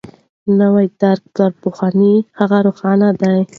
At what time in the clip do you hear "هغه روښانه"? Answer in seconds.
2.39-3.09